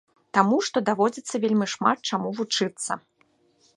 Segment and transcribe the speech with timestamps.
[0.35, 2.91] Таму што даводзіцца вельмі шмат чаму вучыцца.